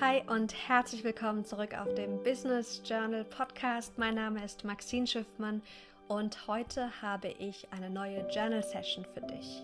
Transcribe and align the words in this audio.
Hi 0.00 0.24
und 0.26 0.52
herzlich 0.68 1.04
willkommen 1.04 1.44
zurück 1.44 1.72
auf 1.78 1.94
dem 1.94 2.20
Business 2.24 2.82
Journal 2.84 3.24
Podcast. 3.24 3.96
Mein 3.96 4.16
Name 4.16 4.44
ist 4.44 4.64
Maxine 4.64 5.06
Schiffmann 5.06 5.62
und 6.08 6.48
heute 6.48 7.00
habe 7.00 7.28
ich 7.28 7.68
eine 7.70 7.88
neue 7.88 8.28
Journal 8.28 8.64
Session 8.64 9.06
für 9.14 9.20
dich. 9.20 9.62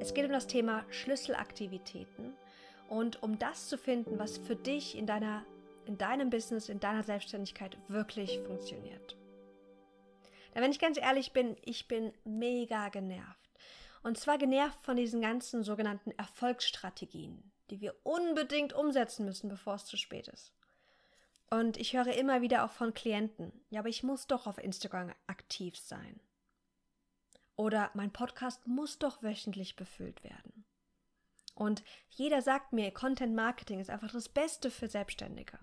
Es 0.00 0.14
geht 0.14 0.24
um 0.24 0.32
das 0.32 0.46
Thema 0.46 0.86
Schlüsselaktivitäten 0.88 2.32
und 2.88 3.22
um 3.22 3.38
das 3.38 3.68
zu 3.68 3.76
finden, 3.76 4.18
was 4.18 4.38
für 4.38 4.56
dich 4.56 4.96
in 4.96 5.06
deiner 5.06 5.44
in 5.84 5.98
deinem 5.98 6.30
Business, 6.30 6.70
in 6.70 6.80
deiner 6.80 7.02
Selbstständigkeit 7.02 7.76
wirklich 7.88 8.40
funktioniert. 8.46 9.18
Denn 10.54 10.62
wenn 10.62 10.70
ich 10.70 10.80
ganz 10.80 10.96
ehrlich 10.96 11.32
bin, 11.32 11.56
ich 11.62 11.88
bin 11.88 12.14
mega 12.24 12.88
genervt. 12.88 13.50
Und 14.02 14.16
zwar 14.16 14.38
genervt 14.38 14.80
von 14.80 14.96
diesen 14.96 15.20
ganzen 15.20 15.62
sogenannten 15.62 16.12
Erfolgsstrategien, 16.12 17.51
die 17.72 17.80
wir 17.80 17.96
unbedingt 18.02 18.74
umsetzen 18.74 19.24
müssen, 19.24 19.48
bevor 19.48 19.76
es 19.76 19.86
zu 19.86 19.96
spät 19.96 20.28
ist. 20.28 20.52
Und 21.48 21.78
ich 21.78 21.94
höre 21.94 22.12
immer 22.12 22.42
wieder 22.42 22.66
auch 22.66 22.70
von 22.70 22.92
Klienten, 22.92 23.50
ja, 23.70 23.80
aber 23.80 23.88
ich 23.88 24.02
muss 24.02 24.26
doch 24.26 24.46
auf 24.46 24.58
Instagram 24.58 25.10
aktiv 25.26 25.78
sein. 25.78 26.20
Oder 27.56 27.90
mein 27.94 28.12
Podcast 28.12 28.66
muss 28.66 28.98
doch 28.98 29.22
wöchentlich 29.22 29.74
befüllt 29.74 30.22
werden. 30.22 30.66
Und 31.54 31.82
jeder 32.10 32.42
sagt 32.42 32.74
mir, 32.74 32.90
Content 32.90 33.34
Marketing 33.34 33.80
ist 33.80 33.88
einfach 33.88 34.12
das 34.12 34.28
Beste 34.28 34.70
für 34.70 34.88
Selbstständige. 34.88 35.58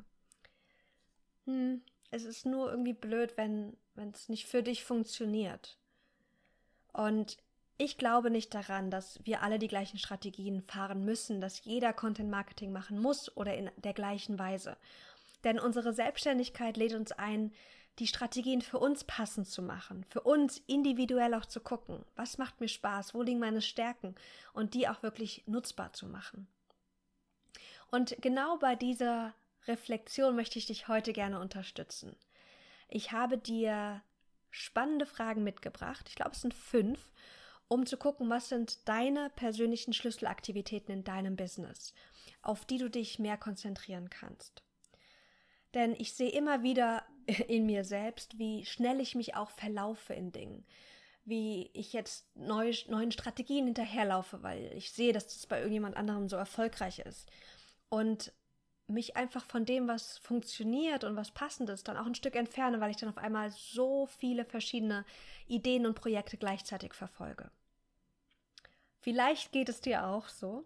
Hm, 1.45 1.83
es 2.09 2.23
ist 2.23 2.47
nur 2.47 2.71
irgendwie 2.71 2.93
blöd, 2.93 3.37
wenn 3.37 3.77
es 3.95 4.29
nicht 4.29 4.47
für 4.47 4.63
dich 4.63 4.83
funktioniert. 4.83 5.77
Und 6.91 7.37
ich 7.79 7.97
glaube 7.97 8.29
nicht 8.29 8.53
daran, 8.53 8.91
dass 8.91 9.19
wir 9.23 9.41
alle 9.41 9.57
die 9.57 9.69
gleichen 9.69 9.97
Strategien 9.97 10.61
fahren 10.61 11.05
müssen, 11.05 11.39
dass 11.39 11.63
jeder 11.63 11.93
Content 11.93 12.29
Marketing 12.29 12.73
machen 12.73 12.99
muss 12.99 13.35
oder 13.37 13.55
in 13.55 13.71
der 13.77 13.93
gleichen 13.93 14.37
Weise. 14.37 14.75
Denn 15.45 15.59
unsere 15.59 15.93
Selbstständigkeit 15.93 16.75
lädt 16.75 16.93
uns 16.93 17.13
ein, 17.13 17.53
die 17.97 18.07
Strategien 18.07 18.61
für 18.61 18.79
uns 18.79 19.05
passend 19.05 19.47
zu 19.47 19.61
machen, 19.61 20.05
für 20.09 20.19
uns 20.21 20.61
individuell 20.67 21.33
auch 21.33 21.45
zu 21.45 21.61
gucken, 21.61 22.03
was 22.17 22.37
macht 22.37 22.59
mir 22.59 22.67
Spaß, 22.67 23.13
wo 23.13 23.21
liegen 23.21 23.39
meine 23.39 23.61
Stärken 23.61 24.13
und 24.51 24.73
die 24.73 24.89
auch 24.89 25.01
wirklich 25.01 25.43
nutzbar 25.47 25.93
zu 25.93 26.05
machen. 26.05 26.47
Und 27.91 28.17
genau 28.21 28.57
bei 28.57 28.75
dieser 28.75 29.33
Reflexion 29.67 30.35
möchte 30.35 30.59
ich 30.59 30.65
dich 30.65 30.89
heute 30.89 31.13
gerne 31.13 31.39
unterstützen. 31.39 32.17
Ich 32.89 33.13
habe 33.13 33.37
dir 33.37 34.01
spannende 34.49 35.05
Fragen 35.05 35.45
mitgebracht. 35.45 36.07
Ich 36.09 36.15
glaube, 36.15 36.31
es 36.31 36.41
sind 36.41 36.53
fünf 36.53 36.99
um 37.69 37.85
zu 37.85 37.97
gucken, 37.97 38.29
was 38.29 38.49
sind 38.49 38.87
deine 38.89 39.29
persönlichen 39.29 39.93
Schlüsselaktivitäten 39.93 40.93
in 40.93 41.03
deinem 41.05 41.35
Business, 41.35 41.93
auf 42.41 42.65
die 42.65 42.79
du 42.79 42.89
dich 42.89 43.19
mehr 43.19 43.37
konzentrieren 43.37 44.09
kannst. 44.09 44.63
Denn 45.75 45.95
ich 45.97 46.13
sehe 46.13 46.31
immer 46.31 46.63
wieder 46.63 47.05
in 47.47 47.65
mir 47.65 47.85
selbst, 47.85 48.37
wie 48.37 48.65
schnell 48.65 48.99
ich 48.99 49.15
mich 49.15 49.35
auch 49.35 49.51
verlaufe 49.51 50.13
in 50.13 50.31
Dingen, 50.31 50.65
wie 51.25 51.69
ich 51.73 51.93
jetzt 51.93 52.35
neue, 52.35 52.73
neuen 52.87 53.11
Strategien 53.11 53.65
hinterherlaufe, 53.65 54.41
weil 54.41 54.73
ich 54.73 54.91
sehe, 54.91 55.13
dass 55.13 55.27
das 55.27 55.45
bei 55.45 55.59
irgendjemand 55.59 55.95
anderem 55.95 56.27
so 56.27 56.35
erfolgreich 56.35 56.99
ist. 56.99 57.29
Und 57.89 58.33
mich 58.87 59.15
einfach 59.15 59.45
von 59.45 59.65
dem, 59.65 59.87
was 59.87 60.17
funktioniert 60.17 61.03
und 61.03 61.15
was 61.15 61.29
passend 61.29 61.69
ist, 61.69 61.87
dann 61.87 61.97
auch 61.97 62.07
ein 62.07 62.15
Stück 62.15 62.35
entferne, 62.35 62.81
weil 62.81 62.89
ich 62.89 62.97
dann 62.97 63.09
auf 63.09 63.19
einmal 63.19 63.51
so 63.51 64.07
viele 64.07 64.45
verschiedene 64.45 65.05
Ideen 65.47 65.85
und 65.85 65.93
Projekte 65.93 66.37
gleichzeitig 66.37 66.95
verfolge. 66.95 67.51
Vielleicht 68.99 69.51
geht 69.51 69.69
es 69.69 69.81
dir 69.81 70.05
auch 70.05 70.27
so. 70.27 70.65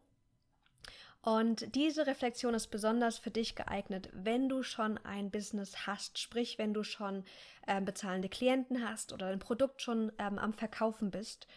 Und 1.22 1.74
diese 1.76 2.06
Reflexion 2.06 2.54
ist 2.54 2.68
besonders 2.68 3.18
für 3.18 3.32
dich 3.32 3.56
geeignet, 3.56 4.10
wenn 4.12 4.50
du 4.50 4.62
schon 4.62 4.98
ein 4.98 5.32
Business 5.32 5.88
hast, 5.88 6.20
sprich 6.20 6.58
wenn 6.58 6.74
du 6.74 6.84
schon 6.84 7.24
äh, 7.66 7.80
bezahlende 7.80 8.28
Klienten 8.28 8.86
hast 8.86 9.14
oder 9.14 9.30
dein 9.30 9.40
Produkt 9.40 9.82
schon 9.82 10.12
ähm, 10.18 10.38
am 10.38 10.54
Verkaufen 10.54 11.12
bist 11.12 11.48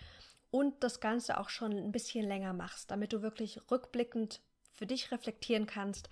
und 0.52 0.84
das 0.84 1.00
Ganze 1.00 1.38
auch 1.40 1.48
schon 1.48 1.72
ein 1.72 1.90
bisschen 1.90 2.24
länger 2.28 2.52
machst, 2.52 2.92
damit 2.92 3.12
du 3.12 3.22
wirklich 3.22 3.60
rückblickend 3.68 4.40
für 4.72 4.86
dich 4.86 5.10
reflektieren 5.10 5.66
kannst, 5.66 6.08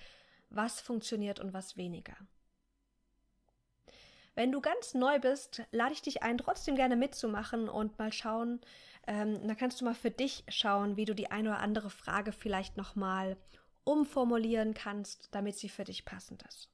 was 0.51 0.81
funktioniert 0.81 1.39
und 1.39 1.53
was 1.53 1.77
weniger. 1.77 2.17
Wenn 4.35 4.51
du 4.51 4.61
ganz 4.61 4.95
neu 4.95 5.21
bist, 5.21 5.63
lade 5.71 5.93
ich 5.93 6.03
dich 6.03 6.23
ein, 6.23 6.39
trotzdem 6.39 6.75
gerne 6.75 6.97
mitzumachen 6.97 7.69
und 7.69 7.99
mal 7.99 8.13
schauen. 8.13 8.61
Ähm, 9.07 9.47
da 9.47 9.55
kannst 9.55 9.81
du 9.81 9.85
mal 9.85 9.95
für 9.95 10.11
dich 10.11 10.45
schauen, 10.49 10.97
wie 10.97 11.05
du 11.05 11.15
die 11.15 11.31
eine 11.31 11.51
oder 11.51 11.61
andere 11.61 11.91
Frage 11.91 12.33
vielleicht 12.33 12.77
nochmal 12.77 13.37
umformulieren 13.85 14.75
kannst, 14.75 15.29
damit 15.33 15.57
sie 15.57 15.69
für 15.69 15.85
dich 15.85 16.05
passend 16.05 16.43
ist. 16.43 16.69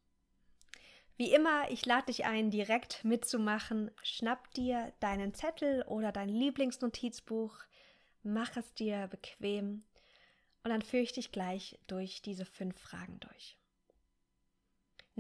Wie 1.17 1.35
immer, 1.35 1.71
ich 1.71 1.85
lade 1.85 2.07
dich 2.07 2.25
ein, 2.25 2.51
direkt 2.51 3.05
mitzumachen. 3.05 3.91
Schnapp 4.03 4.55
dir 4.55 4.95
deinen 5.01 5.35
Zettel 5.35 5.83
oder 5.83 6.13
dein 6.13 6.31
Lieblingsnotizbuch, 6.31 7.55
mach 8.23 8.57
es 8.57 8.73
dir 8.73 9.07
bequem 9.09 9.85
und 10.63 10.71
dann 10.71 10.81
führe 10.81 11.03
ich 11.03 11.13
dich 11.13 11.31
gleich 11.31 11.79
durch 11.89 12.23
diese 12.23 12.47
fünf 12.47 12.79
Fragen 12.81 13.21
durch. 13.21 13.60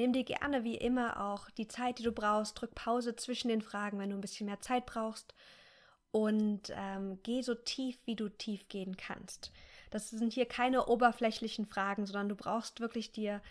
Nimm 0.00 0.14
dir 0.14 0.24
gerne 0.24 0.64
wie 0.64 0.78
immer 0.78 1.20
auch 1.20 1.50
die 1.50 1.68
Zeit, 1.68 1.98
die 1.98 2.02
du 2.02 2.10
brauchst. 2.10 2.58
Drück 2.58 2.74
Pause 2.74 3.16
zwischen 3.16 3.48
den 3.48 3.60
Fragen, 3.60 3.98
wenn 3.98 4.08
du 4.08 4.16
ein 4.16 4.22
bisschen 4.22 4.46
mehr 4.46 4.62
Zeit 4.62 4.86
brauchst. 4.86 5.34
Und 6.10 6.72
ähm, 6.74 7.18
geh 7.22 7.42
so 7.42 7.54
tief, 7.54 7.98
wie 8.06 8.16
du 8.16 8.30
tief 8.30 8.66
gehen 8.70 8.96
kannst. 8.96 9.52
Das 9.90 10.08
sind 10.08 10.32
hier 10.32 10.46
keine 10.46 10.86
oberflächlichen 10.86 11.66
Fragen, 11.66 12.06
sondern 12.06 12.30
du 12.30 12.34
brauchst 12.34 12.80
wirklich 12.80 13.12
dir, 13.12 13.42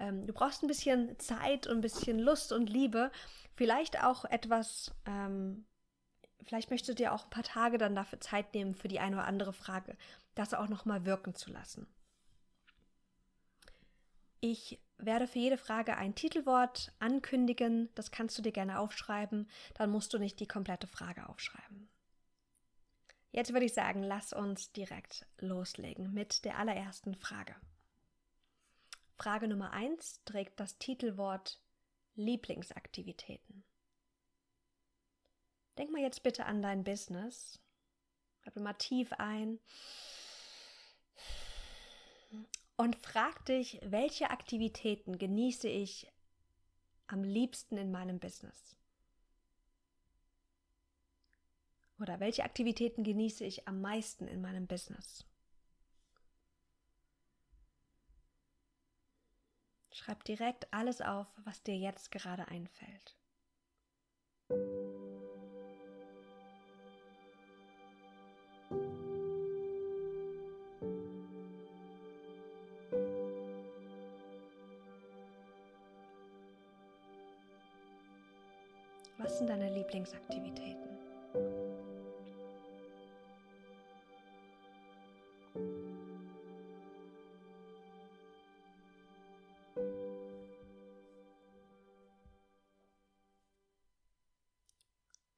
ähm, 0.00 0.26
du 0.26 0.32
brauchst 0.32 0.62
ein 0.62 0.68
bisschen 0.68 1.18
Zeit 1.18 1.66
und 1.66 1.76
ein 1.76 1.82
bisschen 1.82 2.18
Lust 2.18 2.52
und 2.52 2.70
Liebe. 2.70 3.12
Vielleicht 3.54 4.02
auch 4.02 4.24
etwas, 4.24 4.94
ähm, 5.04 5.66
vielleicht 6.42 6.70
möchtest 6.70 6.88
du 6.88 6.94
dir 6.94 7.12
auch 7.12 7.24
ein 7.24 7.30
paar 7.30 7.42
Tage 7.42 7.76
dann 7.76 7.94
dafür 7.94 8.18
Zeit 8.18 8.54
nehmen, 8.54 8.74
für 8.74 8.88
die 8.88 8.98
eine 8.98 9.16
oder 9.16 9.26
andere 9.26 9.52
Frage, 9.52 9.94
das 10.34 10.54
auch 10.54 10.68
nochmal 10.68 11.04
wirken 11.04 11.34
zu 11.34 11.50
lassen. 11.50 11.86
Ich 14.40 14.80
werde 14.98 15.26
für 15.26 15.38
jede 15.38 15.58
Frage 15.58 15.96
ein 15.96 16.14
Titelwort 16.14 16.92
ankündigen. 16.98 17.88
Das 17.94 18.10
kannst 18.10 18.38
du 18.38 18.42
dir 18.42 18.52
gerne 18.52 18.78
aufschreiben. 18.78 19.48
Dann 19.74 19.90
musst 19.90 20.12
du 20.12 20.18
nicht 20.18 20.38
die 20.40 20.46
komplette 20.46 20.86
Frage 20.86 21.28
aufschreiben. 21.28 21.88
Jetzt 23.30 23.52
würde 23.52 23.66
ich 23.66 23.74
sagen, 23.74 24.02
lass 24.02 24.32
uns 24.32 24.72
direkt 24.72 25.26
loslegen 25.38 26.12
mit 26.14 26.44
der 26.44 26.58
allerersten 26.58 27.14
Frage. 27.14 27.54
Frage 29.16 29.48
Nummer 29.48 29.72
1 29.72 30.24
trägt 30.24 30.60
das 30.60 30.78
Titelwort 30.78 31.60
Lieblingsaktivitäten. 32.14 33.64
Denk 35.76 35.90
mal 35.92 36.00
jetzt 36.00 36.22
bitte 36.22 36.46
an 36.46 36.62
dein 36.62 36.84
Business. 36.84 37.60
Atme 38.44 38.62
mal 38.62 38.74
tief 38.74 39.12
ein 39.12 39.60
und 42.78 42.94
frag 42.96 43.44
dich, 43.46 43.80
welche 43.82 44.30
Aktivitäten 44.30 45.18
genieße 45.18 45.68
ich 45.68 46.10
am 47.08 47.24
liebsten 47.24 47.76
in 47.76 47.90
meinem 47.90 48.20
Business? 48.20 48.76
Oder 51.98 52.20
welche 52.20 52.44
Aktivitäten 52.44 53.02
genieße 53.02 53.44
ich 53.44 53.66
am 53.66 53.80
meisten 53.80 54.28
in 54.28 54.40
meinem 54.40 54.68
Business? 54.68 55.24
Schreib 59.90 60.22
direkt 60.22 60.72
alles 60.72 61.00
auf, 61.00 61.26
was 61.44 61.60
dir 61.64 61.76
jetzt 61.76 62.12
gerade 62.12 62.46
einfällt. 62.46 63.16
Lieblingsaktivitäten? 79.88 80.98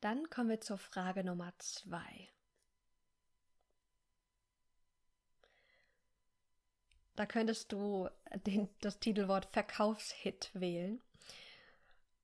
Dann 0.01 0.29
kommen 0.31 0.49
wir 0.49 0.61
zur 0.61 0.79
Frage 0.79 1.23
Nummer 1.23 1.53
zwei. 1.59 2.29
Da 7.15 7.27
könntest 7.27 7.71
du 7.71 8.09
den, 8.47 8.69
das 8.81 8.99
Titelwort 8.99 9.47
Verkaufshit 9.47 10.51
wählen. 10.55 11.01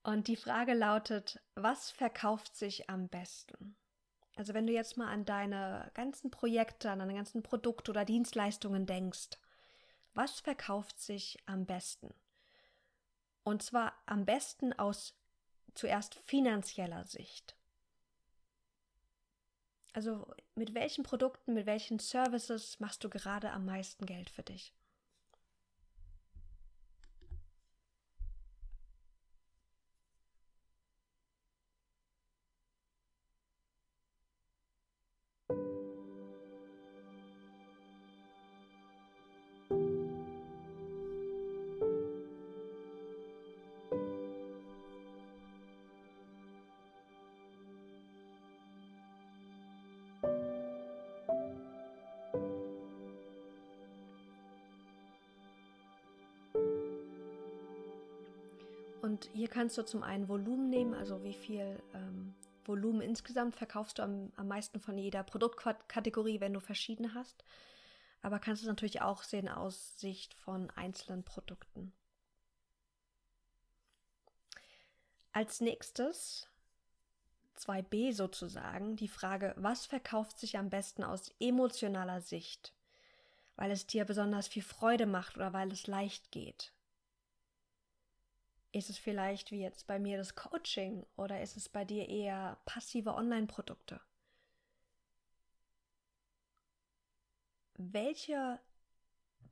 Und 0.07 0.29
die 0.29 0.37
Frage 0.37 0.73
lautet, 0.73 1.41
was 1.57 1.91
verkauft 1.91 2.55
sich 2.55 2.89
am 2.89 3.09
besten? 3.09 3.75
Also 4.37 4.55
wenn 4.55 4.69
du 4.69 4.73
jetzt 4.73 4.97
mal 4.97 5.09
an 5.09 5.25
deine 5.25 5.91
ganzen 5.95 6.31
Projekte, 6.31 6.93
an 6.93 7.01
deine 7.01 7.15
ganzen 7.15 7.43
Produkte 7.43 7.91
oder 7.91 8.05
Dienstleistungen 8.05 8.87
denkst, 8.87 9.31
Was 10.15 10.39
verkauft 10.39 11.01
sich 11.01 11.39
am 11.47 11.67
besten? 11.67 12.15
Und 13.43 13.65
zwar 13.65 13.95
am 14.07 14.25
besten 14.25 14.73
aus 14.75 15.19
zuerst 15.75 16.15
finanzieller 16.15 17.05
Sicht. 17.05 17.57
Also 19.93 20.33
mit 20.55 20.73
welchen 20.73 21.03
Produkten, 21.03 21.53
mit 21.55 21.67
welchen 21.67 21.99
Services 21.99 22.79
machst 22.79 23.03
du 23.03 23.11
gerade 23.11 23.51
am 23.51 23.65
meisten 23.65 24.07
Geld 24.07 24.31
für 24.31 24.45
dich? 24.45 24.73
Und 59.17 59.31
hier 59.33 59.49
kannst 59.49 59.79
du 59.79 59.83
zum 59.83 60.03
einen 60.03 60.29
Volumen 60.29 60.69
nehmen, 60.69 60.93
also 60.93 61.25
wie 61.25 61.33
viel 61.33 61.83
ähm, 61.95 62.35
Volumen 62.67 63.01
insgesamt 63.01 63.57
verkaufst 63.57 63.99
du 63.99 64.03
am, 64.03 64.31
am 64.37 64.47
meisten 64.47 64.79
von 64.79 64.99
jeder 64.99 65.23
Produktkategorie, 65.23 66.41
wenn 66.41 66.53
du 66.53 66.61
verschiedene 66.61 67.15
hast. 67.15 67.43
Aber 68.21 68.39
kannst 68.39 68.63
du 68.63 68.67
natürlich 68.67 69.01
auch 69.01 69.23
sehen 69.23 69.49
aus 69.49 69.99
Sicht 69.99 70.35
von 70.35 70.69
einzelnen 70.73 71.25
Produkten. 71.25 71.95
Als 75.33 75.63
nächstes 75.63 76.51
2b 77.59 78.13
sozusagen 78.13 78.97
die 78.97 79.09
Frage, 79.09 79.55
was 79.57 79.87
verkauft 79.87 80.39
sich 80.39 80.59
am 80.59 80.69
besten 80.69 81.03
aus 81.03 81.31
emotionaler 81.41 82.21
Sicht? 82.21 82.75
Weil 83.55 83.71
es 83.71 83.87
dir 83.87 84.05
besonders 84.05 84.47
viel 84.47 84.63
Freude 84.63 85.07
macht 85.07 85.37
oder 85.37 85.55
weil 85.55 85.73
es 85.73 85.87
leicht 85.87 86.33
geht. 86.33 86.76
Ist 88.77 88.91
es 88.91 88.99
vielleicht 88.99 89.53
wie 89.53 89.63
jetzt 89.63 89.87
bei 89.87 89.99
mir 89.99 90.19
das 90.19 90.35
Coaching 90.35 91.07
oder 91.17 91.41
ist 91.41 91.57
es 91.57 91.67
bei 91.67 91.87
dir 91.87 92.11
eher 92.11 92.59
passive 92.67 93.15
Online-Produkte? 93.15 94.03
Welche 97.79 98.61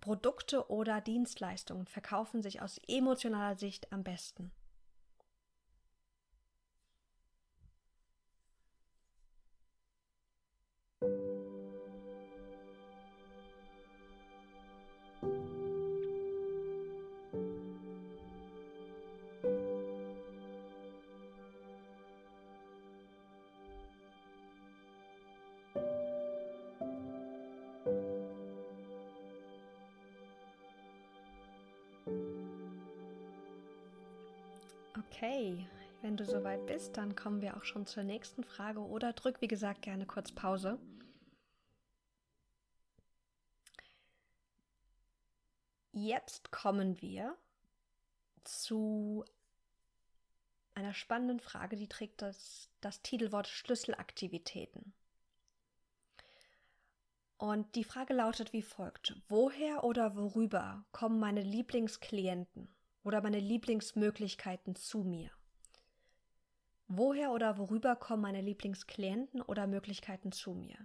Produkte 0.02 0.70
oder 0.70 1.00
Dienstleistungen 1.00 1.86
verkaufen 1.86 2.42
sich 2.42 2.60
aus 2.60 2.78
emotionaler 2.86 3.56
Sicht 3.56 3.90
am 3.94 4.04
besten? 4.04 4.52
Okay, 35.14 35.68
wenn 36.02 36.16
du 36.16 36.24
soweit 36.24 36.66
bist, 36.66 36.96
dann 36.96 37.14
kommen 37.14 37.40
wir 37.40 37.56
auch 37.56 37.62
schon 37.62 37.86
zur 37.86 38.02
nächsten 38.02 38.42
Frage 38.42 38.80
oder 38.80 39.12
drück, 39.12 39.40
wie 39.40 39.46
gesagt, 39.46 39.82
gerne 39.82 40.06
kurz 40.06 40.32
Pause. 40.32 40.76
Jetzt 45.92 46.50
kommen 46.50 47.00
wir 47.00 47.36
zu 48.42 49.24
einer 50.74 50.94
spannenden 50.94 51.38
Frage, 51.38 51.76
die 51.76 51.88
trägt 51.88 52.20
das, 52.20 52.68
das 52.80 53.00
Titelwort 53.02 53.46
Schlüsselaktivitäten. 53.46 54.94
Und 57.38 57.76
die 57.76 57.84
Frage 57.84 58.14
lautet 58.14 58.52
wie 58.52 58.62
folgt. 58.62 59.14
Woher 59.28 59.84
oder 59.84 60.16
worüber 60.16 60.84
kommen 60.90 61.20
meine 61.20 61.42
Lieblingsklienten? 61.42 62.74
Oder 63.04 63.22
meine 63.22 63.38
Lieblingsmöglichkeiten 63.38 64.74
zu 64.74 65.04
mir? 65.04 65.30
Woher 66.88 67.30
oder 67.30 67.58
worüber 67.58 67.96
kommen 67.96 68.22
meine 68.22 68.40
Lieblingsklienten 68.40 69.40
oder 69.42 69.66
Möglichkeiten 69.66 70.32
zu 70.32 70.54
mir? 70.54 70.76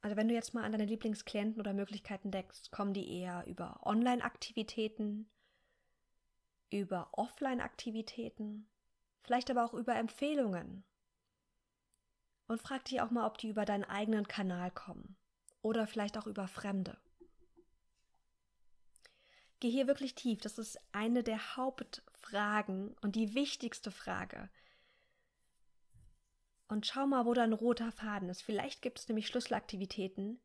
Also 0.00 0.16
wenn 0.16 0.28
du 0.28 0.34
jetzt 0.34 0.52
mal 0.52 0.64
an 0.64 0.72
deine 0.72 0.84
Lieblingsklienten 0.84 1.60
oder 1.60 1.72
Möglichkeiten 1.72 2.30
denkst, 2.30 2.70
kommen 2.70 2.92
die 2.92 3.20
eher 3.20 3.46
über 3.46 3.80
Online-Aktivitäten, 3.86 5.30
über 6.70 7.08
Offline-Aktivitäten, 7.12 8.68
vielleicht 9.22 9.50
aber 9.50 9.64
auch 9.64 9.74
über 9.74 9.94
Empfehlungen. 9.96 10.84
Und 12.46 12.60
frag 12.60 12.84
dich 12.84 13.00
auch 13.00 13.10
mal, 13.10 13.26
ob 13.26 13.38
die 13.38 13.48
über 13.48 13.64
deinen 13.64 13.84
eigenen 13.84 14.28
Kanal 14.28 14.70
kommen 14.70 15.16
oder 15.62 15.86
vielleicht 15.86 16.18
auch 16.18 16.26
über 16.26 16.46
Fremde. 16.48 16.98
Geh 19.64 19.70
hier 19.70 19.86
wirklich 19.86 20.14
tief. 20.14 20.42
Das 20.42 20.58
ist 20.58 20.78
eine 20.92 21.22
der 21.22 21.56
Hauptfragen 21.56 22.94
und 23.00 23.16
die 23.16 23.34
wichtigste 23.34 23.90
Frage. 23.90 24.50
Und 26.68 26.86
schau 26.86 27.06
mal, 27.06 27.24
wo 27.24 27.32
dein 27.32 27.54
roter 27.54 27.90
Faden 27.90 28.28
ist. 28.28 28.42
Vielleicht 28.42 28.82
gibt 28.82 28.98
es 28.98 29.08
nämlich 29.08 29.26
Schlüsselaktivitäten, 29.26 30.38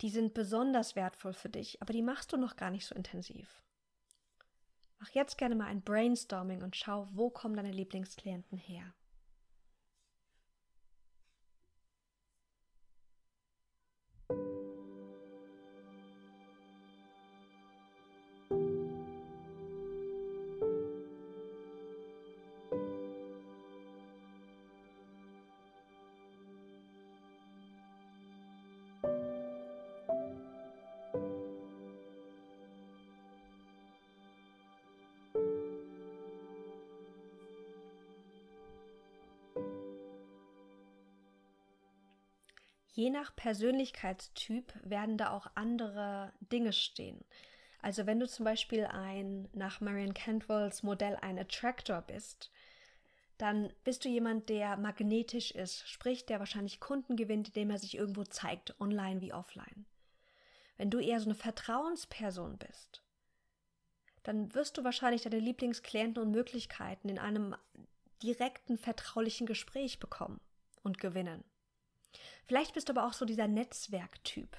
die 0.00 0.10
sind 0.10 0.32
besonders 0.32 0.94
wertvoll 0.94 1.32
für 1.32 1.48
dich, 1.48 1.82
aber 1.82 1.92
die 1.92 2.02
machst 2.02 2.32
du 2.32 2.36
noch 2.36 2.54
gar 2.54 2.70
nicht 2.70 2.86
so 2.86 2.94
intensiv. 2.94 3.64
Mach 5.00 5.10
jetzt 5.10 5.38
gerne 5.38 5.56
mal 5.56 5.66
ein 5.66 5.82
Brainstorming 5.82 6.62
und 6.62 6.76
schau, 6.76 7.08
wo 7.10 7.30
kommen 7.30 7.56
deine 7.56 7.72
Lieblingsklienten 7.72 8.58
her. 8.58 8.94
Je 42.92 43.08
nach 43.08 43.34
Persönlichkeitstyp 43.34 44.74
werden 44.84 45.16
da 45.16 45.30
auch 45.30 45.46
andere 45.54 46.32
Dinge 46.40 46.72
stehen. 46.74 47.24
Also 47.80 48.06
wenn 48.06 48.20
du 48.20 48.28
zum 48.28 48.44
Beispiel 48.44 48.84
ein 48.84 49.48
nach 49.54 49.80
Marion 49.80 50.14
Cantwells 50.14 50.82
Modell 50.82 51.16
ein 51.16 51.38
Attractor 51.38 52.02
bist, 52.02 52.50
dann 53.38 53.72
bist 53.82 54.04
du 54.04 54.08
jemand, 54.08 54.50
der 54.50 54.76
magnetisch 54.76 55.50
ist, 55.50 55.88
sprich, 55.88 56.26
der 56.26 56.38
wahrscheinlich 56.38 56.80
Kunden 56.80 57.16
gewinnt, 57.16 57.48
indem 57.48 57.70
er 57.70 57.78
sich 57.78 57.96
irgendwo 57.96 58.24
zeigt, 58.24 58.78
online 58.80 59.20
wie 59.20 59.32
offline. 59.32 59.86
Wenn 60.76 60.90
du 60.90 61.00
eher 61.00 61.18
so 61.18 61.26
eine 61.26 61.34
Vertrauensperson 61.34 62.58
bist, 62.58 63.02
dann 64.22 64.54
wirst 64.54 64.76
du 64.78 64.84
wahrscheinlich 64.84 65.22
deine 65.22 65.40
Lieblingsklienten 65.40 66.22
und 66.22 66.30
Möglichkeiten 66.30 67.08
in 67.08 67.18
einem 67.18 67.56
direkten, 68.22 68.76
vertraulichen 68.76 69.46
Gespräch 69.46 69.98
bekommen 69.98 70.40
und 70.82 70.98
gewinnen. 70.98 71.42
Vielleicht 72.46 72.74
bist 72.74 72.88
du 72.88 72.92
aber 72.92 73.06
auch 73.06 73.12
so 73.12 73.24
dieser 73.24 73.48
Netzwerktyp. 73.48 74.56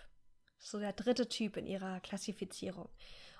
So 0.59 0.79
der 0.79 0.93
dritte 0.93 1.27
Typ 1.27 1.57
in 1.57 1.67
ihrer 1.67 1.99
Klassifizierung. 1.99 2.89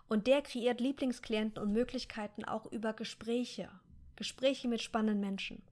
Und 0.10 0.28
der 0.28 0.42
kreiert 0.42 0.82
Lieblingsklienten 0.82 1.62
und 1.62 1.72
Möglichkeiten 1.72 2.44
auch 2.44 2.66
über 2.66 2.94
Gespräche. 2.94 3.70
Gespräche 4.16 4.68
mit 4.68 4.82
spannenden 4.82 5.22
Menschen. 5.22 5.64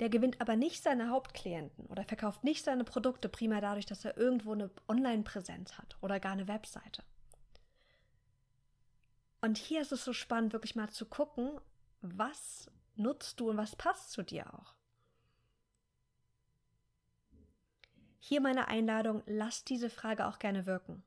Der 0.00 0.08
gewinnt 0.08 0.40
aber 0.40 0.56
nicht 0.56 0.82
seine 0.82 1.10
Hauptklienten 1.10 1.86
oder 1.86 2.04
verkauft 2.04 2.42
nicht 2.42 2.64
seine 2.64 2.84
Produkte 2.84 3.28
primär 3.28 3.60
dadurch, 3.60 3.84
dass 3.84 4.04
er 4.04 4.16
irgendwo 4.16 4.52
eine 4.52 4.70
Online-Präsenz 4.88 5.74
hat 5.74 5.98
oder 6.00 6.18
gar 6.18 6.32
eine 6.32 6.48
Webseite. 6.48 7.04
Und 9.42 9.58
hier 9.58 9.82
ist 9.82 9.92
es 9.92 10.04
so 10.04 10.14
spannend, 10.14 10.54
wirklich 10.54 10.74
mal 10.74 10.88
zu 10.88 11.04
gucken, 11.04 11.60
was 12.00 12.70
nutzt 12.96 13.40
du 13.40 13.50
und 13.50 13.58
was 13.58 13.76
passt 13.76 14.12
zu 14.12 14.22
dir 14.22 14.52
auch. 14.54 14.74
Hier 18.20 18.40
meine 18.40 18.68
Einladung, 18.68 19.22
lass 19.26 19.64
diese 19.64 19.90
Frage 19.90 20.26
auch 20.26 20.38
gerne 20.38 20.66
wirken. 20.66 21.02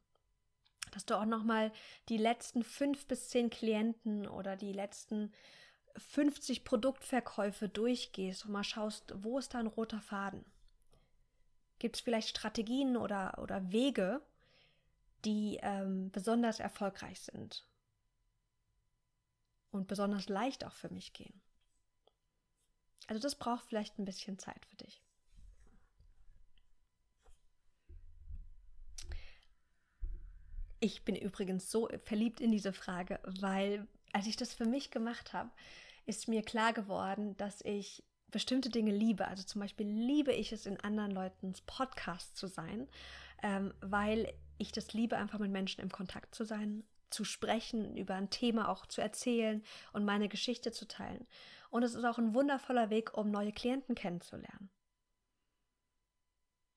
Dass 0.92 1.06
du 1.06 1.16
auch 1.16 1.26
nochmal 1.26 1.72
die 2.10 2.18
letzten 2.18 2.64
fünf 2.64 3.08
bis 3.08 3.30
zehn 3.30 3.50
Klienten 3.50 4.28
oder 4.28 4.56
die 4.56 4.74
letzten 4.74 5.32
50 5.96 6.66
Produktverkäufe 6.66 7.70
durchgehst 7.70 8.46
und 8.46 8.52
mal 8.52 8.64
schaust, 8.64 9.14
wo 9.16 9.38
ist 9.38 9.54
da 9.54 9.60
ein 9.60 9.68
roter 9.68 10.02
Faden? 10.02 10.44
Gibt 11.80 11.96
es 11.96 12.02
vielleicht 12.02 12.30
Strategien 12.30 12.98
oder, 12.98 13.38
oder 13.40 13.72
Wege, 13.72 14.22
die 15.24 15.60
ähm, 15.62 16.12
besonders 16.12 16.60
erfolgreich 16.60 17.20
sind 17.20 17.68
und 19.72 19.88
besonders 19.88 20.30
leicht 20.30 20.66
auch 20.66 20.74
für 20.74 20.90
mich 20.90 21.14
gehen? 21.14 21.42
Also 23.08 23.22
das 23.22 23.36
braucht 23.36 23.66
vielleicht 23.66 24.00
ein 24.00 24.06
bisschen 24.06 24.40
Zeit 24.40 24.66
für 24.66 24.78
dich. 24.78 25.04
Ich 30.84 31.06
bin 31.06 31.16
übrigens 31.16 31.72
so 31.72 31.88
verliebt 32.04 32.42
in 32.42 32.52
diese 32.52 32.74
Frage, 32.74 33.18
weil 33.40 33.88
als 34.12 34.28
ich 34.28 34.36
das 34.36 34.54
für 34.54 34.66
mich 34.66 34.92
gemacht 34.92 35.32
habe, 35.32 35.50
ist 36.06 36.28
mir 36.28 36.42
klar 36.42 36.74
geworden, 36.74 37.38
dass 37.38 37.62
ich 37.62 38.04
bestimmte 38.32 38.70
Dinge 38.70 38.92
liebe. 38.92 39.26
Also 39.26 39.44
zum 39.44 39.62
Beispiel 39.62 39.88
liebe 39.88 40.34
ich 40.34 40.52
es, 40.52 40.66
in 40.66 40.78
anderen 40.82 41.12
Leutens 41.12 41.62
Podcast 41.62 42.36
zu 42.36 42.48
sein, 42.48 42.90
ähm, 43.42 43.74
weil 43.80 44.34
ich 44.58 44.74
das 44.74 44.92
liebe, 44.92 45.16
einfach 45.16 45.40
mit 45.40 45.52
Menschen 45.52 45.80
im 45.80 45.90
Kontakt 45.90 46.36
zu 46.36 46.44
sein, 46.44 46.84
zu 47.10 47.24
sprechen, 47.24 47.96
über 47.96 48.16
ein 48.16 48.30
Thema 48.30 48.68
auch 48.68 48.86
zu 48.86 49.00
erzählen 49.00 49.64
und 49.94 50.04
meine 50.04 50.28
Geschichte 50.28 50.74
zu 50.74 50.86
teilen. 50.86 51.26
Und 51.70 51.84
es 51.84 51.96
ist 51.96 52.04
auch 52.04 52.18
ein 52.18 52.34
wundervoller 52.34 52.90
Weg, 52.90 53.18
um 53.18 53.32
neue 53.32 53.54
Klienten 53.54 53.96
kennenzulernen. 53.96 54.70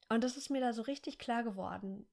Und 0.08 0.22
das 0.22 0.36
ist 0.36 0.48
mir 0.48 0.60
da 0.60 0.72
so 0.72 0.82
richtig 0.82 1.18
klar 1.18 1.42
geworden, 1.42 2.06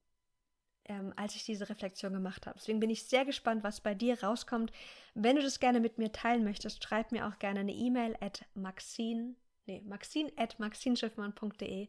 ähm, 0.85 1.13
als 1.15 1.35
ich 1.35 1.45
diese 1.45 1.69
Reflexion 1.69 2.13
gemacht 2.13 2.45
habe. 2.45 2.57
Deswegen 2.59 2.79
bin 2.79 2.89
ich 2.89 3.03
sehr 3.03 3.25
gespannt, 3.25 3.63
was 3.63 3.81
bei 3.81 3.93
dir 3.93 4.21
rauskommt. 4.21 4.71
Wenn 5.13 5.35
du 5.35 5.41
das 5.41 5.59
gerne 5.59 5.79
mit 5.79 5.97
mir 5.97 6.11
teilen 6.11 6.43
möchtest, 6.43 6.83
schreib 6.83 7.11
mir 7.11 7.27
auch 7.27 7.39
gerne 7.39 7.61
eine 7.61 7.73
E-Mail 7.73 8.17
at 8.19 8.45
maxine, 8.53 9.35
nee, 9.65 9.81
maxine 9.81 10.31
at 10.35 10.59
maxinschiffmann.de 10.59 11.87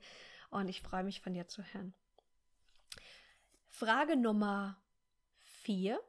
und 0.51 0.69
ich 0.69 0.81
freue 0.83 1.05
mich 1.05 1.21
von 1.21 1.35
dir 1.35 1.49
zu 1.49 1.63
hören. 1.63 1.95
Frage 3.69 4.17
Nummer 4.17 4.79
vier. 5.39 6.01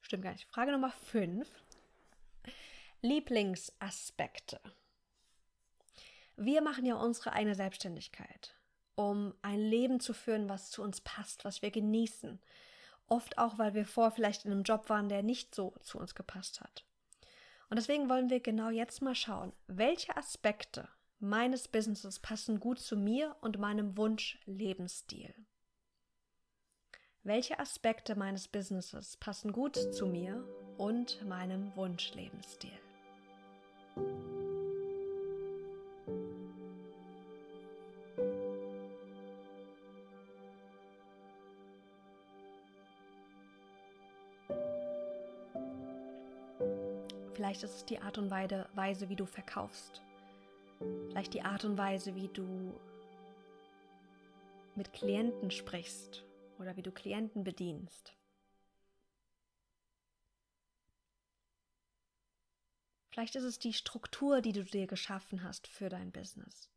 Stimmt 0.00 0.24
gar 0.24 0.32
nicht. 0.32 0.48
Frage 0.48 0.72
Nummer 0.72 0.90
fünf. 0.90 1.48
Lieblingsaspekte. 3.00 4.60
Wir 6.36 6.62
machen 6.62 6.84
ja 6.84 6.96
unsere 6.96 7.32
eigene 7.32 7.54
Selbstständigkeit 7.54 8.57
um 8.98 9.32
ein 9.42 9.60
Leben 9.60 10.00
zu 10.00 10.12
führen, 10.12 10.48
was 10.48 10.72
zu 10.72 10.82
uns 10.82 11.00
passt, 11.00 11.44
was 11.44 11.62
wir 11.62 11.70
genießen. 11.70 12.40
Oft 13.06 13.38
auch, 13.38 13.56
weil 13.56 13.72
wir 13.74 13.86
vor 13.86 14.10
vielleicht 14.10 14.44
in 14.44 14.50
einem 14.50 14.64
Job 14.64 14.88
waren, 14.88 15.08
der 15.08 15.22
nicht 15.22 15.54
so 15.54 15.72
zu 15.82 15.98
uns 15.98 16.16
gepasst 16.16 16.60
hat. 16.60 16.84
Und 17.70 17.76
deswegen 17.76 18.08
wollen 18.08 18.28
wir 18.28 18.40
genau 18.40 18.70
jetzt 18.70 19.00
mal 19.00 19.14
schauen, 19.14 19.52
welche 19.68 20.16
Aspekte 20.16 20.88
meines 21.20 21.68
Businesses 21.68 22.18
passen 22.18 22.58
gut 22.58 22.80
zu 22.80 22.96
mir 22.96 23.36
und 23.40 23.58
meinem 23.58 23.96
Wunsch-Lebensstil. 23.96 25.32
Welche 27.22 27.60
Aspekte 27.60 28.16
meines 28.16 28.48
Businesses 28.48 29.16
passen 29.16 29.52
gut 29.52 29.76
zu 29.76 30.06
mir 30.06 30.44
und 30.76 31.24
meinem 31.24 31.74
Wunsch-Lebensstil? 31.76 32.72
Vielleicht 47.58 47.72
ist 47.72 47.78
es 47.78 47.86
die 47.86 47.98
Art 47.98 48.18
und 48.18 48.30
Weise, 48.30 49.08
wie 49.08 49.16
du 49.16 49.26
verkaufst. 49.26 50.00
Vielleicht 51.08 51.34
die 51.34 51.42
Art 51.42 51.64
und 51.64 51.76
Weise, 51.76 52.14
wie 52.14 52.28
du 52.28 52.78
mit 54.76 54.92
Klienten 54.92 55.50
sprichst 55.50 56.24
oder 56.60 56.76
wie 56.76 56.82
du 56.82 56.92
Klienten 56.92 57.42
bedienst. 57.42 58.14
Vielleicht 63.10 63.34
ist 63.34 63.42
es 63.42 63.58
die 63.58 63.72
Struktur, 63.72 64.40
die 64.40 64.52
du 64.52 64.62
dir 64.62 64.86
geschaffen 64.86 65.42
hast 65.42 65.66
für 65.66 65.88
dein 65.88 66.12
Business. 66.12 66.70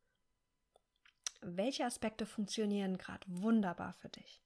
Welche 1.41 1.85
Aspekte 1.85 2.25
funktionieren 2.25 2.97
gerade 2.97 3.27
wunderbar 3.27 3.93
für 3.93 4.09
dich? 4.09 4.41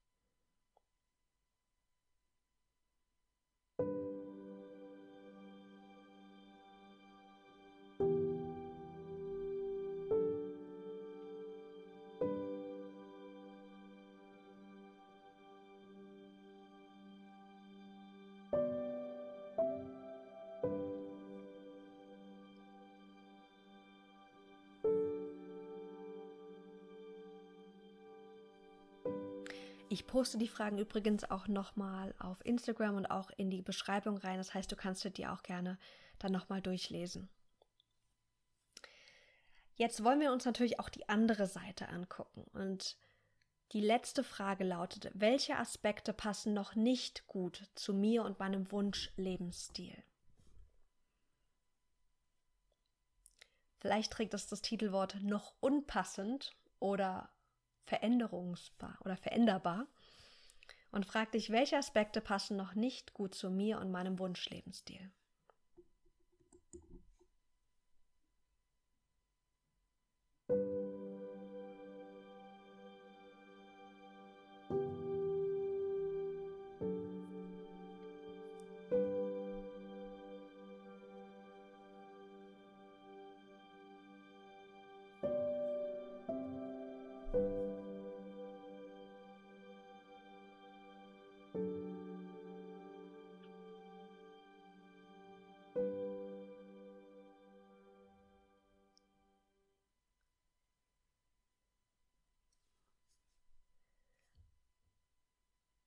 Ich 29.96 30.08
poste 30.08 30.38
die 30.38 30.50
Fragen 30.50 30.78
übrigens 30.78 31.24
auch 31.24 31.48
nochmal 31.48 32.14
auf 32.20 32.46
Instagram 32.46 32.98
und 32.98 33.06
auch 33.06 33.32
in 33.38 33.50
die 33.50 33.62
Beschreibung 33.62 34.18
rein. 34.18 34.40
Das 34.40 34.54
heißt, 34.54 34.70
du 34.70 34.76
kannst 34.76 35.06
dir 35.18 35.32
auch 35.32 35.42
gerne 35.42 35.78
dann 36.20 36.34
nochmal 36.34 36.62
durchlesen. 36.62 37.30
Jetzt 39.76 40.04
wollen 40.04 40.20
wir 40.20 40.34
uns 40.34 40.44
natürlich 40.44 40.82
auch 40.82 40.90
die 40.90 41.08
andere 41.08 41.48
Seite 41.48 41.88
angucken. 41.88 42.44
Und 42.52 42.98
die 43.72 43.80
letzte 43.80 44.26
Frage 44.26 44.66
lautet, 44.66 45.12
welche 45.14 45.56
Aspekte 45.56 46.12
passen 46.12 46.54
noch 46.54 46.76
nicht 46.76 47.26
gut 47.28 47.64
zu 47.76 47.94
mir 47.94 48.26
und 48.26 48.38
meinem 48.38 48.70
Wunsch-Lebensstil? 48.74 50.04
Vielleicht 53.78 54.12
trägt 54.12 54.34
es 54.34 54.48
das 54.48 54.62
Titelwort 54.62 55.24
noch 55.24 55.54
unpassend 55.62 56.54
oder 56.80 57.30
veränderungsbar 57.86 58.98
oder 59.04 59.18
veränderbar 59.18 59.88
und 60.92 61.06
frag 61.06 61.32
dich, 61.32 61.50
welche 61.50 61.78
Aspekte 61.78 62.22
passen 62.22 62.58
noch 62.58 62.76
nicht 62.76 63.14
gut 63.14 63.36
zu 63.36 63.50
mir 63.50 63.80
und 63.80 63.92
meinem 63.92 64.20
Wunschlebensstil. 64.20 65.12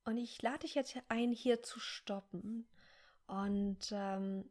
Und 0.08 0.16
ich 0.16 0.40
lade 0.40 0.60
dich 0.60 0.74
jetzt 0.74 0.96
ein, 1.08 1.32
hier 1.32 1.62
zu 1.62 1.80
stoppen 1.80 2.66
und 3.26 3.92
ähm, 3.92 4.50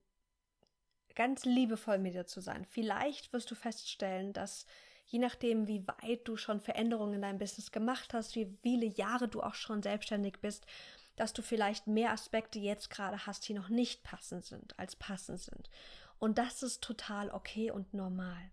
ganz 1.15 1.45
liebevoll 1.45 1.97
mit 1.97 2.13
dir 2.13 2.27
zu 2.27 2.41
sein. 2.41 2.63
Vielleicht 2.63 3.33
wirst 3.33 3.49
du 3.49 3.55
feststellen, 3.55 4.33
dass 4.33 4.67
je 5.07 5.17
nachdem, 5.17 5.67
wie 5.67 5.83
weit 5.87 6.27
du 6.27 6.37
schon 6.37 6.61
Veränderungen 6.61 7.15
in 7.15 7.21
deinem 7.23 7.39
Business 7.39 7.71
gemacht 7.71 8.13
hast, 8.13 8.35
wie 8.35 8.55
viele 8.61 8.85
Jahre 8.85 9.27
du 9.27 9.41
auch 9.41 9.55
schon 9.55 9.81
selbstständig 9.81 10.41
bist, 10.41 10.67
dass 11.15 11.33
du 11.33 11.41
vielleicht 11.41 11.87
mehr 11.87 12.11
Aspekte 12.11 12.59
jetzt 12.59 12.91
gerade 12.91 13.25
hast, 13.25 13.49
die 13.49 13.55
noch 13.55 13.69
nicht 13.69 14.03
passend 14.03 14.45
sind, 14.45 14.77
als 14.77 14.95
passend 14.95 15.39
sind. 15.39 15.71
Und 16.19 16.37
das 16.37 16.61
ist 16.61 16.83
total 16.83 17.31
okay 17.31 17.71
und 17.71 17.95
normal. 17.95 18.51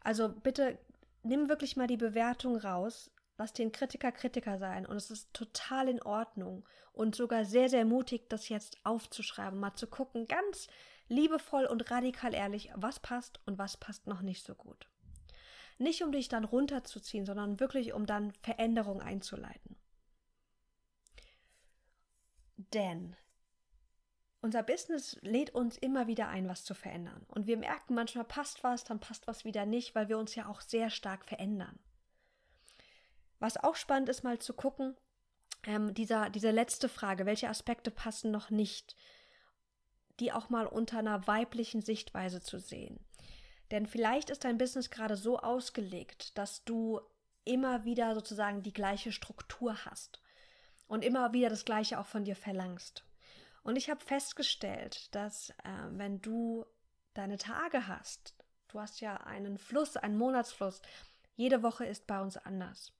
Also 0.00 0.30
bitte 0.30 0.78
nimm 1.22 1.50
wirklich 1.50 1.76
mal 1.76 1.86
die 1.86 1.98
Bewertung 1.98 2.56
raus, 2.56 3.10
Lass 3.36 3.52
den 3.52 3.72
Kritiker 3.72 4.12
Kritiker 4.12 4.58
sein 4.58 4.86
und 4.86 4.96
es 4.96 5.10
ist 5.10 5.34
total 5.34 5.88
in 5.88 6.00
Ordnung 6.02 6.64
und 6.92 7.16
sogar 7.16 7.44
sehr, 7.44 7.68
sehr 7.68 7.84
mutig, 7.84 8.28
das 8.28 8.48
jetzt 8.48 8.78
aufzuschreiben, 8.84 9.58
mal 9.58 9.74
zu 9.74 9.88
gucken, 9.88 10.28
ganz 10.28 10.68
liebevoll 11.08 11.66
und 11.66 11.90
radikal 11.90 12.32
ehrlich, 12.32 12.70
was 12.74 13.00
passt 13.00 13.40
und 13.46 13.58
was 13.58 13.76
passt 13.76 14.06
noch 14.06 14.22
nicht 14.22 14.44
so 14.44 14.54
gut. 14.54 14.88
Nicht 15.78 16.02
um 16.04 16.12
dich 16.12 16.28
dann 16.28 16.44
runterzuziehen, 16.44 17.26
sondern 17.26 17.58
wirklich 17.58 17.92
um 17.92 18.06
dann 18.06 18.32
Veränderung 18.42 19.02
einzuleiten. 19.02 19.76
Denn 22.56 23.16
unser 24.40 24.62
Business 24.62 25.18
lädt 25.22 25.50
uns 25.50 25.76
immer 25.78 26.06
wieder 26.06 26.28
ein, 26.28 26.48
was 26.48 26.64
zu 26.64 26.74
verändern. 26.74 27.24
Und 27.28 27.46
wir 27.46 27.56
merken, 27.56 27.94
manchmal 27.94 28.24
passt 28.24 28.62
was, 28.62 28.84
dann 28.84 29.00
passt 29.00 29.26
was 29.26 29.44
wieder 29.44 29.66
nicht, 29.66 29.94
weil 29.94 30.08
wir 30.08 30.18
uns 30.18 30.34
ja 30.34 30.46
auch 30.46 30.60
sehr 30.60 30.90
stark 30.90 31.24
verändern. 31.24 31.78
Was 33.38 33.56
auch 33.56 33.76
spannend 33.76 34.08
ist, 34.08 34.24
mal 34.24 34.38
zu 34.38 34.54
gucken, 34.54 34.96
ähm, 35.64 35.94
dieser, 35.94 36.30
diese 36.30 36.50
letzte 36.50 36.88
Frage, 36.88 37.26
welche 37.26 37.48
Aspekte 37.48 37.90
passen 37.90 38.30
noch 38.30 38.50
nicht, 38.50 38.96
die 40.20 40.32
auch 40.32 40.50
mal 40.50 40.66
unter 40.66 40.98
einer 40.98 41.26
weiblichen 41.26 41.82
Sichtweise 41.82 42.40
zu 42.40 42.58
sehen. 42.58 43.04
Denn 43.70 43.86
vielleicht 43.86 44.30
ist 44.30 44.44
dein 44.44 44.58
Business 44.58 44.90
gerade 44.90 45.16
so 45.16 45.38
ausgelegt, 45.38 46.36
dass 46.38 46.64
du 46.64 47.00
immer 47.44 47.84
wieder 47.84 48.14
sozusagen 48.14 48.62
die 48.62 48.72
gleiche 48.72 49.12
Struktur 49.12 49.84
hast 49.84 50.22
und 50.86 51.04
immer 51.04 51.32
wieder 51.32 51.48
das 51.48 51.64
Gleiche 51.64 51.98
auch 51.98 52.06
von 52.06 52.24
dir 52.24 52.36
verlangst. 52.36 53.04
Und 53.62 53.76
ich 53.76 53.88
habe 53.90 54.00
festgestellt, 54.04 55.14
dass 55.14 55.50
äh, 55.50 55.54
wenn 55.90 56.20
du 56.20 56.66
deine 57.14 57.38
Tage 57.38 57.88
hast, 57.88 58.34
du 58.68 58.80
hast 58.80 59.00
ja 59.00 59.16
einen 59.18 59.58
Fluss, 59.58 59.96
einen 59.96 60.18
Monatsfluss, 60.18 60.82
jede 61.36 61.62
Woche 61.62 61.86
ist 61.86 62.06
bei 62.06 62.20
uns 62.20 62.36
anders. 62.36 62.92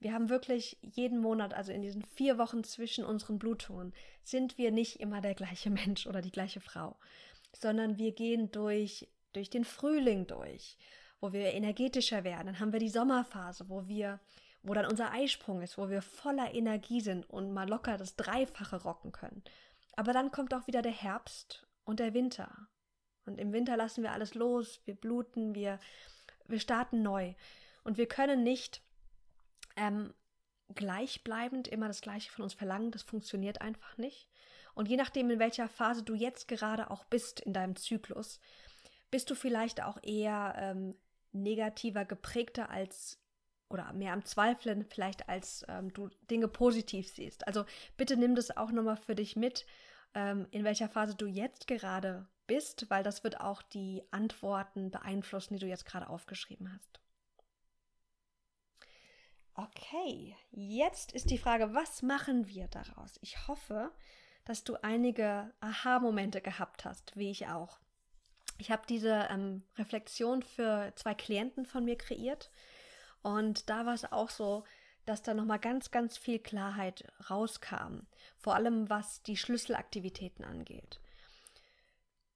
Wir 0.00 0.14
haben 0.14 0.30
wirklich 0.30 0.78
jeden 0.80 1.20
Monat, 1.20 1.52
also 1.52 1.72
in 1.72 1.82
diesen 1.82 2.02
vier 2.02 2.38
Wochen 2.38 2.64
zwischen 2.64 3.04
unseren 3.04 3.38
Blutungen, 3.38 3.92
sind 4.24 4.56
wir 4.56 4.72
nicht 4.72 4.98
immer 4.98 5.20
der 5.20 5.34
gleiche 5.34 5.70
Mensch 5.70 6.06
oder 6.06 6.22
die 6.22 6.32
gleiche 6.32 6.60
Frau, 6.60 6.98
sondern 7.52 7.98
wir 7.98 8.12
gehen 8.12 8.50
durch, 8.50 9.08
durch 9.34 9.50
den 9.50 9.64
Frühling 9.64 10.26
durch, 10.26 10.78
wo 11.20 11.32
wir 11.32 11.52
energetischer 11.52 12.24
werden. 12.24 12.46
Dann 12.46 12.60
haben 12.60 12.72
wir 12.72 12.80
die 12.80 12.88
Sommerphase, 12.88 13.68
wo 13.68 13.86
wir, 13.88 14.20
wo 14.62 14.72
dann 14.72 14.86
unser 14.86 15.12
Eisprung 15.12 15.60
ist, 15.60 15.76
wo 15.76 15.90
wir 15.90 16.00
voller 16.00 16.54
Energie 16.54 17.02
sind 17.02 17.28
und 17.28 17.52
mal 17.52 17.68
locker 17.68 17.98
das 17.98 18.16
Dreifache 18.16 18.82
rocken 18.82 19.12
können. 19.12 19.44
Aber 19.96 20.14
dann 20.14 20.30
kommt 20.30 20.54
auch 20.54 20.66
wieder 20.66 20.80
der 20.80 20.92
Herbst 20.92 21.66
und 21.84 22.00
der 22.00 22.14
Winter. 22.14 22.68
Und 23.26 23.38
im 23.38 23.52
Winter 23.52 23.76
lassen 23.76 24.02
wir 24.02 24.12
alles 24.12 24.34
los, 24.34 24.80
wir 24.86 24.94
bluten, 24.94 25.54
wir, 25.54 25.78
wir 26.46 26.58
starten 26.58 27.02
neu. 27.02 27.34
Und 27.84 27.98
wir 27.98 28.06
können 28.06 28.42
nicht 28.42 28.82
ähm, 29.76 30.12
gleichbleibend 30.74 31.68
immer 31.68 31.88
das 31.88 32.00
Gleiche 32.00 32.30
von 32.30 32.44
uns 32.44 32.54
verlangen. 32.54 32.90
Das 32.90 33.02
funktioniert 33.02 33.60
einfach 33.60 33.96
nicht. 33.96 34.28
Und 34.74 34.88
je 34.88 34.96
nachdem, 34.96 35.30
in 35.30 35.38
welcher 35.38 35.68
Phase 35.68 36.02
du 36.02 36.14
jetzt 36.14 36.48
gerade 36.48 36.90
auch 36.90 37.04
bist 37.04 37.40
in 37.40 37.52
deinem 37.52 37.76
Zyklus, 37.76 38.40
bist 39.10 39.30
du 39.30 39.34
vielleicht 39.34 39.82
auch 39.82 39.98
eher 40.02 40.54
ähm, 40.56 40.94
negativer 41.32 42.04
geprägter 42.04 42.70
als 42.70 43.18
oder 43.68 43.92
mehr 43.92 44.12
am 44.12 44.24
Zweifeln 44.24 44.84
vielleicht 44.84 45.28
als 45.28 45.64
ähm, 45.68 45.92
du 45.92 46.08
Dinge 46.30 46.48
positiv 46.48 47.08
siehst. 47.08 47.46
Also 47.46 47.64
bitte 47.96 48.16
nimm 48.16 48.34
das 48.34 48.56
auch 48.56 48.72
nochmal 48.72 48.96
für 48.96 49.14
dich 49.14 49.36
mit, 49.36 49.64
ähm, 50.14 50.48
in 50.50 50.64
welcher 50.64 50.88
Phase 50.88 51.14
du 51.14 51.26
jetzt 51.26 51.68
gerade 51.68 52.26
bist, 52.48 52.90
weil 52.90 53.04
das 53.04 53.22
wird 53.22 53.40
auch 53.40 53.62
die 53.62 54.02
Antworten 54.10 54.90
beeinflussen, 54.90 55.54
die 55.54 55.60
du 55.60 55.68
jetzt 55.68 55.86
gerade 55.86 56.08
aufgeschrieben 56.08 56.72
hast. 56.74 57.00
Okay, 59.54 60.36
jetzt 60.50 61.12
ist 61.12 61.30
die 61.30 61.38
Frage, 61.38 61.74
was 61.74 62.02
machen 62.02 62.46
wir 62.48 62.68
daraus? 62.68 63.18
Ich 63.20 63.48
hoffe, 63.48 63.92
dass 64.44 64.64
du 64.64 64.76
einige 64.82 65.52
Aha-Momente 65.60 66.40
gehabt 66.40 66.84
hast, 66.84 67.16
wie 67.16 67.30
ich 67.30 67.48
auch. 67.48 67.78
Ich 68.58 68.70
habe 68.70 68.82
diese 68.88 69.28
ähm, 69.30 69.62
Reflexion 69.76 70.42
für 70.42 70.92
zwei 70.96 71.14
Klienten 71.14 71.66
von 71.66 71.84
mir 71.84 71.96
kreiert 71.96 72.50
und 73.22 73.68
da 73.68 73.86
war 73.86 73.94
es 73.94 74.10
auch 74.10 74.30
so, 74.30 74.64
dass 75.06 75.22
da 75.22 75.34
nochmal 75.34 75.58
ganz, 75.58 75.90
ganz 75.90 76.16
viel 76.16 76.38
Klarheit 76.38 77.10
rauskam, 77.28 78.06
vor 78.38 78.54
allem 78.54 78.88
was 78.88 79.22
die 79.22 79.36
Schlüsselaktivitäten 79.36 80.44
angeht. 80.44 81.00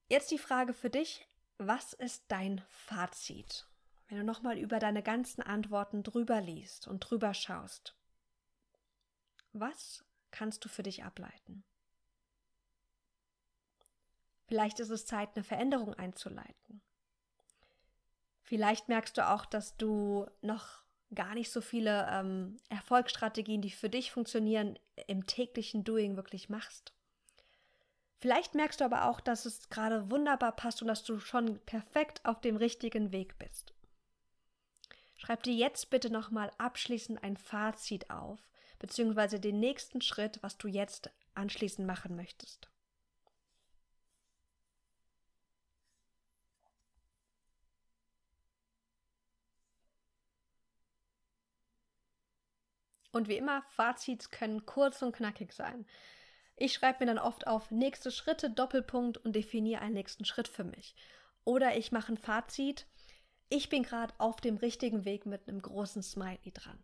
Jetzt 0.09 0.31
die 0.31 0.39
Frage 0.39 0.73
für 0.75 0.91
dich, 0.91 1.27
was 1.59 1.93
ist 1.93 2.25
dein 2.29 2.63
Fazit? 2.69 3.67
Wenn 4.09 4.19
du 4.19 4.25
nochmal 4.25 4.59
über 4.59 4.79
deine 4.79 5.03
ganzen 5.03 5.43
Antworten 5.43 6.03
drüber 6.03 6.41
liest 6.41 6.87
und 6.87 7.01
drüber 7.01 7.35
schaust. 7.35 7.95
Was 9.53 10.05
kannst 10.31 10.65
du 10.65 10.69
für 10.69 10.83
dich 10.83 11.05
ableiten? 11.05 11.65
Vielleicht 14.47 14.81
ist 14.81 14.91
es 14.91 15.07
Zeit, 15.07 15.31
eine 15.35 15.45
Veränderung 15.45 15.95
einzuleiten. 15.95 16.83
Vielleicht 18.43 18.89
merkst 18.89 19.17
du 19.17 19.29
auch, 19.29 19.47
dass 19.47 19.77
du 19.77 20.27
noch 20.43 20.85
gar 21.15 21.35
nicht 21.35 21.51
so 21.51 21.61
viele 21.61 22.07
ähm, 22.11 22.59
Erfolgsstrategien, 22.69 23.63
die 23.63 23.71
für 23.71 23.89
dich 23.89 24.13
funktionieren, 24.13 24.79
im 25.07 25.27
täglichen 25.27 25.85
Doing 25.85 26.17
wirklich 26.17 26.49
machst. 26.49 26.93
Vielleicht 28.19 28.55
merkst 28.55 28.81
du 28.81 28.85
aber 28.85 29.05
auch, 29.05 29.21
dass 29.21 29.45
es 29.45 29.69
gerade 29.69 30.11
wunderbar 30.11 30.53
passt 30.53 30.83
und 30.83 30.89
dass 30.89 31.05
du 31.05 31.19
schon 31.19 31.59
perfekt 31.61 32.25
auf 32.25 32.41
dem 32.41 32.57
richtigen 32.57 33.13
Weg 33.13 33.39
bist. 33.39 33.74
Schreib 35.25 35.43
dir 35.43 35.55
jetzt 35.55 35.89
bitte 35.89 36.11
nochmal 36.11 36.51
abschließend 36.59 37.25
ein 37.25 37.39
Fazit 37.39 38.11
auf, 38.11 38.39
beziehungsweise 38.79 39.41
den 39.41 39.59
nächsten 39.59 40.03
Schritt, 40.03 40.39
was 40.43 40.59
du 40.59 40.69
jetzt 40.69 41.11
anschließend 41.35 41.87
machen 41.87 42.15
möchtest. 42.15 42.69
Und 53.11 53.27
wie 53.29 53.39
immer, 53.39 53.63
Fazits 53.71 54.31
können 54.31 54.67
kurz 54.67 55.01
und 55.01 55.17
knackig 55.17 55.55
sein. 55.55 55.87
Ich 56.57 56.75
schreibe 56.75 57.03
mir 57.03 57.15
dann 57.15 57.19
oft 57.19 57.47
auf 57.47 57.71
nächste 57.71 58.11
Schritte, 58.11 58.51
Doppelpunkt 58.51 59.17
und 59.17 59.35
definiere 59.35 59.81
einen 59.81 59.95
nächsten 59.95 60.27
Schritt 60.27 60.49
für 60.49 60.65
mich. 60.65 60.95
Oder 61.45 61.79
ich 61.79 61.93
mache 61.93 62.13
ein 62.13 62.19
Fazit 62.19 62.87
ich 63.49 63.69
bin 63.69 63.83
gerade 63.83 64.15
auf 64.19 64.41
dem 64.41 64.57
richtigen 64.57 65.05
Weg 65.05 65.27
mit 65.27 65.49
einem 65.49 65.61
großen 65.63 66.03
Smiley 66.03 66.53
dran. 66.53 66.79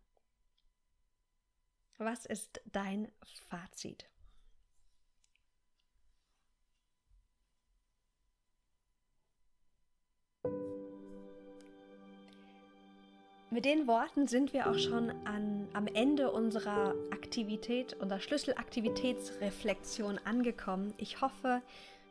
Was 1.99 2.25
ist 2.27 2.61
dein 2.73 3.12
Fazit? 3.49 4.09
Mit 13.53 13.64
den 13.64 13.88
Worten 13.88 14.29
sind 14.29 14.53
wir 14.53 14.70
auch 14.70 14.79
schon 14.79 15.11
an, 15.27 15.68
am 15.73 15.88
Ende 15.88 16.31
unserer 16.31 16.94
Aktivität, 17.11 17.94
unserer 17.94 18.20
Schlüsselaktivitätsreflexion 18.20 20.18
angekommen. 20.18 20.94
Ich 20.99 21.20
hoffe, 21.20 21.61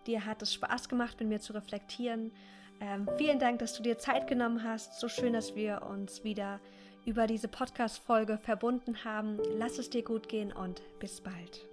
dir 0.06 0.26
hat 0.26 0.42
es 0.42 0.54
Spaß 0.54 0.90
gemacht, 0.90 1.18
mit 1.22 1.30
mir 1.30 1.40
zu 1.40 1.54
reflektieren 1.54 2.34
ähm, 2.82 3.08
vielen 3.18 3.40
Dank, 3.40 3.60
dass 3.60 3.74
du 3.74 3.84
dir 3.84 3.98
Zeit 3.98 4.28
genommen 4.28 4.64
hast. 4.64 5.00
So 5.00 5.08
schön, 5.10 5.34
dass 5.34 5.56
wir 5.56 5.82
uns 5.90 6.24
wieder 6.24 6.60
über 7.06 7.28
diese 7.28 7.48
Podcast-Folge 7.48 8.38
verbunden 8.38 9.04
haben. 9.04 9.40
Lass 9.58 9.80
es 9.80 9.90
dir 9.90 10.04
gut 10.04 10.30
gehen 10.30 10.52
und 10.52 10.82
bis 11.00 11.22
bald. 11.22 11.66